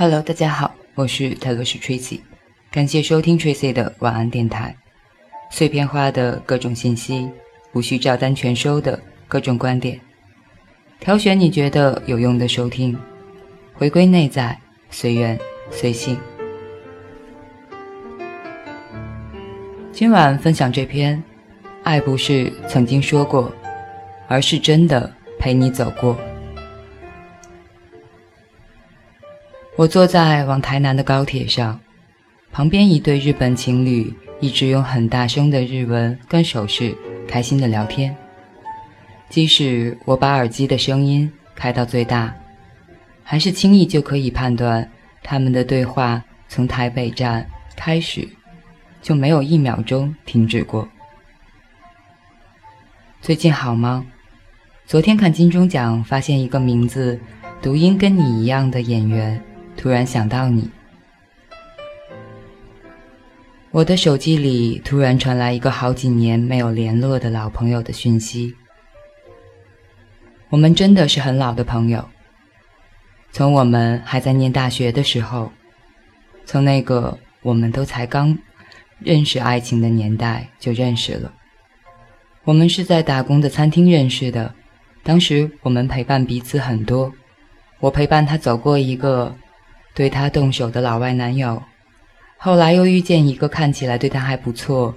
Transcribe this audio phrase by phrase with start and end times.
[0.00, 2.20] Hello，大家好，我是泰罗斯 Tracy，
[2.70, 4.72] 感谢收听 Tracy 的晚安电台。
[5.50, 7.28] 碎片化的各种信息，
[7.72, 9.98] 无需照单全收的各种观点，
[11.00, 12.96] 挑选你觉得有用的收听，
[13.74, 14.56] 回归内在，
[14.88, 15.36] 随缘
[15.68, 16.16] 随性。
[19.90, 21.20] 今晚分享这篇，
[21.82, 23.52] 爱不是曾经说过，
[24.28, 26.16] 而是真的陪你走过。
[29.78, 31.78] 我坐在往台南的高铁上，
[32.50, 36.92] 旁边一对日本情侣一直用很大声的日文跟手势
[37.28, 38.12] 开心的聊天。
[39.30, 42.34] 即使我把耳机的声音开到最大，
[43.22, 44.90] 还是轻易就可以判断
[45.22, 48.28] 他们的对话从台北站开始
[49.00, 50.88] 就没有一秒钟停止过。
[53.22, 54.04] 最近好吗？
[54.86, 57.16] 昨天看金钟奖，发现一个名字
[57.62, 59.40] 读音跟你一样的演员。
[59.78, 60.68] 突然想到你，
[63.70, 68.56] 我的手机里突然传来一个好几年没有联络的老朋友的讯息。
[70.48, 72.08] 我们真的是很老的朋友，
[73.30, 75.52] 从我们还在念大学的时候，
[76.44, 78.36] 从那个我们都才刚
[78.98, 81.32] 认识爱情的年代就认识了。
[82.42, 84.52] 我们是在打工的餐厅认识的，
[85.04, 87.12] 当时我们陪伴彼此很多，
[87.78, 89.32] 我陪伴他走过一个。
[89.98, 91.60] 对他动手的老外男友，
[92.36, 94.94] 后来又遇见一个看起来对他还不错、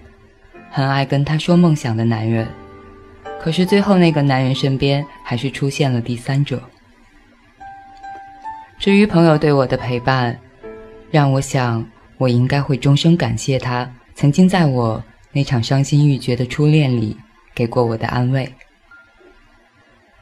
[0.70, 2.48] 很爱跟他说梦想的男人，
[3.42, 6.62] 可是最后那个男人身边还是出现了第三者。
[8.78, 10.40] 至于朋友对我的陪伴，
[11.10, 11.84] 让我想
[12.20, 17.18] 我应该会终生感谢他曾经在我那场伤心欲绝的初恋里
[17.56, 18.48] 给过我的安慰。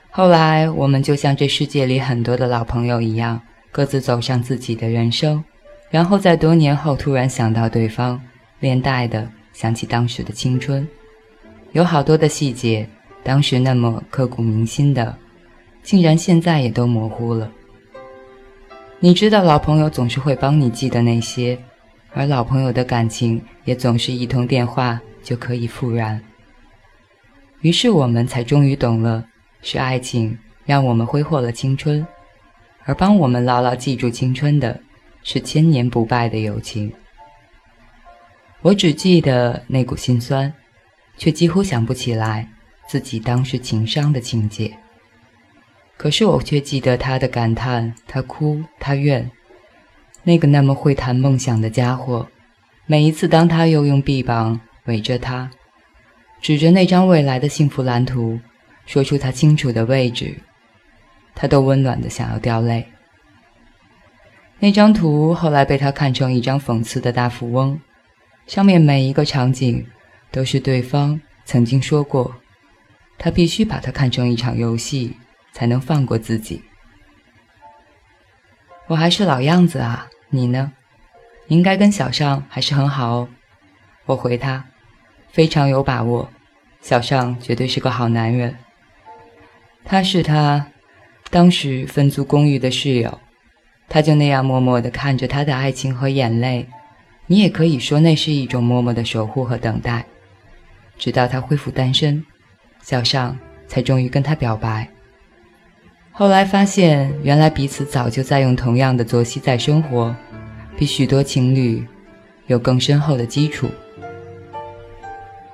[0.10, 3.42] 后来我们就像这世界里很多的老朋友一样。
[3.72, 5.44] 各自走上自己的人生，
[5.90, 8.20] 然后在多年后突然想到对方，
[8.60, 10.88] 连带的想起当时的青春，
[11.74, 12.88] 有好多的细节，
[13.24, 15.16] 当时那么刻骨铭心的，
[15.84, 17.52] 竟然现在也都模糊了。
[19.00, 21.58] 你知道，老朋友总是会帮你记得那些，
[22.14, 26.20] 而老朋友的感情也总是一通电话就可以复燃。
[27.62, 29.26] 于是我们才终于懂了，
[29.62, 32.06] 是爱情让我们挥霍了青春。
[32.90, 34.82] 而帮我们牢牢记住青春的，
[35.22, 36.92] 是千年不败的友情。
[38.64, 40.52] 我只记得那股心酸，
[41.16, 42.50] 却几乎想不起来
[42.88, 44.76] 自己当时情伤的情节。
[45.98, 49.30] 可是我却记得他的感叹，他哭，他怨。
[50.24, 52.28] 那个那么会谈梦想的家伙，
[52.88, 55.52] 每一次当他又用臂膀围着他，
[56.42, 58.40] 指着那张未来的幸福蓝图，
[58.88, 60.36] 说出他清楚的位置。
[61.42, 62.86] 他都温暖的想要掉泪。
[64.60, 67.80] 那张图后来被他看成一张讽刺的大富翁，
[68.46, 69.88] 上面每一个场景
[70.32, 72.36] 都是对方曾经说过，
[73.18, 75.16] 他必须把它看成一场游戏，
[75.54, 76.62] 才能放过自己。
[78.88, 80.74] 我还是老样子啊，你呢？
[81.48, 83.30] 应该跟小尚还是很好哦。
[84.08, 84.66] 我回他，
[85.32, 86.30] 非常有把握，
[86.82, 88.58] 小尚绝对是个好男人。
[89.86, 90.68] 他是他。
[91.32, 93.20] 当时分租公寓的室友，
[93.88, 96.68] 他就那样默默地看着他的爱情和眼泪，
[97.28, 100.06] 你也可以说那是一种默默的守护和等待，
[100.98, 102.26] 直到他恢复单身，
[102.82, 104.90] 小尚才终于跟他表白。
[106.12, 110.16] 后来发现，原来彼此早就在用同样的作息在生活，
[110.76, 111.86] 比许多情侣
[112.48, 113.70] 有更深厚的基础。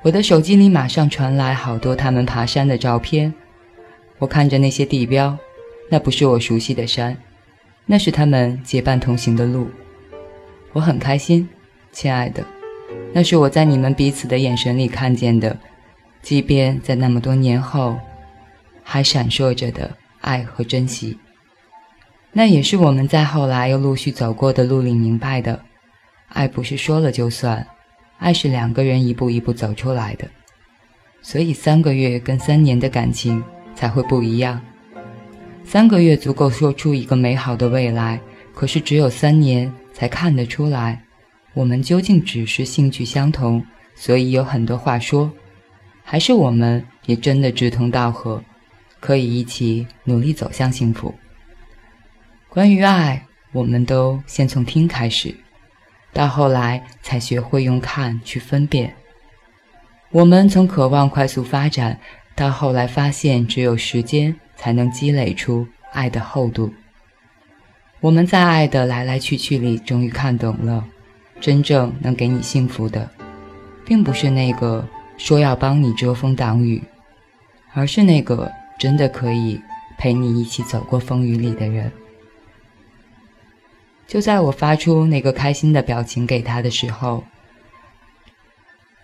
[0.01, 3.33] 我的手机里马上传来好多他们爬山的照片，
[4.19, 5.37] 我看着那些地标。
[5.89, 7.17] 那不是我熟悉的山，
[7.85, 9.69] 那是他们结伴同行的路。
[10.73, 11.47] 我很开心，
[11.91, 12.43] 亲爱的，
[13.13, 15.57] 那是我在你们彼此的眼神里看见的，
[16.21, 17.97] 即便在那么多年后，
[18.83, 21.17] 还闪烁着的爱和珍惜。
[22.33, 25.61] 那也是我们在后来又陆续走过的路里明白的，
[26.29, 27.65] 爱不是说了就算，
[28.17, 30.27] 爱是两个人一步一步走出来的。
[31.21, 33.41] 所以三个月跟三年的感情
[33.73, 34.61] 才会不一样。
[35.65, 38.19] 三个月足够说出一个美好的未来，
[38.53, 41.01] 可是只有三年才看得出来，
[41.55, 43.65] 我们究竟只是兴趣相同，
[43.95, 45.29] 所以有很多话说，
[46.03, 48.41] 还是我们也真的志同道合，
[48.99, 51.13] 可以一起努力走向幸福。
[52.47, 55.35] 关于爱，我们都先从听开始，
[56.13, 58.95] 到后来才学会用看去分辨。
[60.11, 61.99] 我们从渴望快速发展，
[62.35, 64.33] 到后来发现只有时间。
[64.65, 66.73] 才能积累出爱的厚度。
[67.99, 70.83] 我们在爱的来来去去里，终于看懂了，
[71.39, 73.07] 真正能给你幸福的，
[73.85, 74.83] 并不是那个
[75.19, 76.81] 说要帮你遮风挡雨，
[77.73, 79.61] 而是那个真的可以
[79.99, 81.91] 陪你一起走过风雨里的人。
[84.07, 87.23] 就在我发出那个开心的表情给他的时候，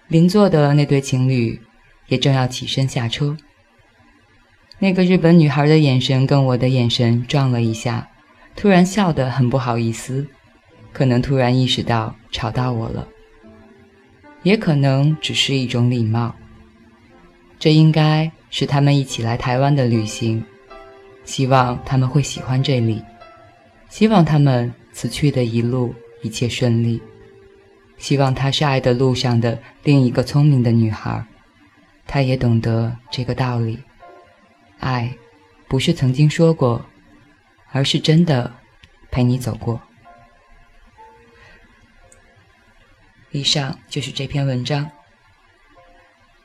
[0.08, 1.62] 邻座的那对情侣
[2.08, 3.38] 也正要起身下车。
[4.84, 8.10] 那个日本女孩的眼神跟我的眼神撞了一下。
[8.56, 10.26] 突然笑得很不好意思，
[10.92, 13.08] 可能突然意识到吵到我了，
[14.42, 16.34] 也可能只是一种礼貌。
[17.60, 20.44] 这应该是他们一起来台湾的旅行，
[21.26, 23.04] 希望他们会喜欢这里，
[23.88, 25.94] 希望他们此去的一路
[26.24, 27.00] 一切顺利，
[28.00, 31.24] 希望她是爱的路上的另一个聪明的女孩，
[32.08, 33.78] 她也懂得这个道理。
[34.82, 35.18] 爱，
[35.70, 36.86] 不是曾经说过。
[37.74, 38.54] 而是真的
[39.12, 39.82] 陪你走过。
[43.32, 44.92] 以上就是这篇文章，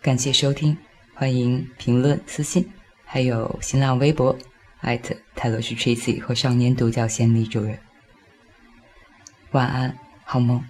[0.01, 0.79] 感谢收听，
[1.15, 2.73] 欢迎评论、私信，
[3.05, 4.39] 还有新浪微博
[4.83, 7.77] 艾特泰罗斯 Tracy 和少年独角仙李主任。
[9.51, 10.65] 晚安，好梦。